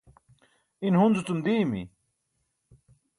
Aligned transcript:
in 0.85 0.95
Hunzu-cum 0.99 1.39
diimi 1.45 1.83